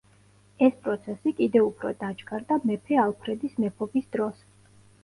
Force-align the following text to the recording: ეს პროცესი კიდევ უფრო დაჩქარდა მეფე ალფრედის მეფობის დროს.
ეს 0.67 0.79
პროცესი 0.87 1.33
კიდევ 1.41 1.67
უფრო 1.67 1.93
დაჩქარდა 2.01 2.59
მეფე 2.71 3.01
ალფრედის 3.05 3.57
მეფობის 3.63 4.15
დროს. 4.19 4.43